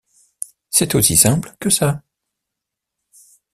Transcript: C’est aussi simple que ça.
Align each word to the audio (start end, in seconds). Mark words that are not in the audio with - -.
C’est 0.71 0.95
aussi 0.95 1.15
simple 1.15 1.53
que 1.59 1.69
ça. 1.69 2.01